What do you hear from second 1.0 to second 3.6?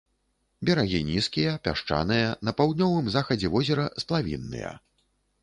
нізкія, пясчаныя, на паўднёвым захадзе